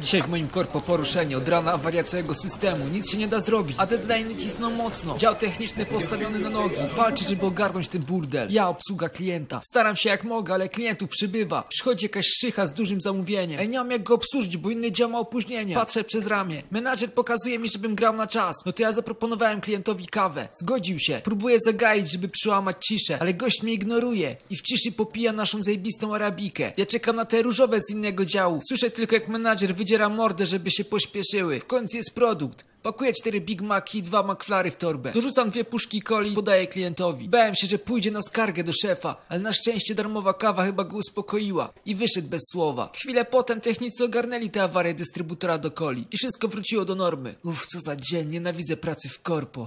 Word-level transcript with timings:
Dzisiaj 0.00 0.22
w 0.22 0.28
moim 0.28 0.48
korpo 0.48 0.80
poruszenie, 0.80 1.36
od 1.36 1.48
rana 1.48 1.72
awaria 1.72 2.04
całego 2.04 2.34
systemu, 2.34 2.88
nic 2.88 3.10
się 3.10 3.18
nie 3.18 3.28
da 3.28 3.40
zrobić, 3.40 3.76
a 3.78 3.86
deadline 3.86 4.38
cisną 4.38 4.70
mocno. 4.70 5.18
Dział 5.18 5.34
techniczny 5.34 5.86
postawiony 5.86 6.38
na 6.38 6.50
nogi, 6.50 6.76
walczy, 6.96 7.24
żeby 7.24 7.46
ogarnąć 7.46 7.88
ten 7.88 8.02
burdel. 8.02 8.48
Ja 8.52 8.68
obsługa 8.68 9.08
klienta. 9.08 9.60
Staram 9.64 9.96
się 9.96 10.08
jak 10.08 10.24
mogę, 10.24 10.54
ale 10.54 10.68
klientów 10.68 11.10
przybywa. 11.10 11.62
Przychodzi 11.68 12.04
jakaś 12.04 12.26
szycha 12.26 12.66
z 12.66 12.74
dużym 12.74 13.00
zamówieniem. 13.00 13.60
Ej, 13.60 13.68
nie 13.68 13.78
mam 13.78 13.90
jak 13.90 14.02
go 14.02 14.14
obsłużyć, 14.14 14.56
bo 14.56 14.70
inny 14.70 14.92
dział 14.92 15.10
ma 15.10 15.18
opóźnienie. 15.18 15.74
Patrzę 15.74 16.04
przez 16.04 16.26
ramię. 16.26 16.62
Menadżer 16.70 17.12
pokazuje 17.12 17.58
mi, 17.58 17.68
żebym 17.68 17.94
grał 17.94 18.16
na 18.16 18.26
czas. 18.26 18.56
No 18.66 18.72
to 18.72 18.82
ja 18.82 18.92
zaproponowałem 18.92 19.60
klientowi 19.60 20.06
kawę. 20.06 20.48
Zgodził 20.52 20.98
się. 20.98 21.20
Próbuję 21.24 21.58
zagaić, 21.64 22.10
żeby 22.10 22.28
przełamać 22.28 22.76
ciszę, 22.86 23.18
ale 23.20 23.34
gość 23.34 23.62
mnie 23.62 23.72
ignoruje 23.72 24.36
i 24.50 24.56
w 24.56 24.62
ciszy 24.62 24.92
popija 24.92 25.32
naszą 25.32 25.62
zajebistą 25.62 26.14
arabikę. 26.14 26.72
Ja 26.76 26.86
czekam 26.86 27.16
na 27.16 27.24
te 27.24 27.42
różowe 27.42 27.80
z 27.80 27.90
innego 27.90 28.24
działu. 28.24 28.60
Słyszę 28.68 28.90
tylko 28.90 29.14
jak 29.14 29.28
menadżer 29.28 29.74
wydziera 29.90 30.08
mordę, 30.08 30.46
żeby 30.46 30.70
się 30.70 30.84
pośpieszyły. 30.84 31.60
W 31.60 31.66
końcu 31.66 31.96
jest 31.96 32.14
produkt. 32.14 32.64
Pakuję 32.82 33.12
cztery 33.12 33.40
Big 33.40 33.62
Maci 33.62 33.98
i 33.98 34.02
dwa 34.02 34.22
McFlary 34.22 34.70
w 34.70 34.76
torbę. 34.76 35.12
Dorzucam 35.12 35.50
dwie 35.50 35.64
puszki 35.64 36.02
coli 36.02 36.32
i 36.32 36.34
podaję 36.34 36.66
klientowi. 36.66 37.28
Bałem 37.28 37.54
się, 37.54 37.66
że 37.66 37.78
pójdzie 37.78 38.10
na 38.10 38.22
skargę 38.22 38.64
do 38.64 38.72
szefa, 38.72 39.16
ale 39.28 39.40
na 39.40 39.52
szczęście 39.52 39.94
darmowa 39.94 40.34
kawa 40.34 40.64
chyba 40.64 40.84
go 40.84 40.96
uspokoiła 40.96 41.72
i 41.86 41.94
wyszedł 41.94 42.28
bez 42.28 42.40
słowa. 42.52 42.92
Chwilę 42.94 43.24
potem 43.24 43.60
technicy 43.60 44.04
ogarnęli 44.04 44.50
tę 44.50 44.62
awarię 44.62 44.94
dystrybutora 44.94 45.58
do 45.58 45.70
coli 45.70 46.04
i 46.10 46.16
wszystko 46.16 46.48
wróciło 46.48 46.84
do 46.84 46.94
normy. 46.94 47.34
Uff, 47.44 47.66
co 47.66 47.80
za 47.80 47.96
dzień, 47.96 48.28
nienawidzę 48.28 48.76
pracy 48.76 49.08
w 49.08 49.22
korpo. 49.22 49.58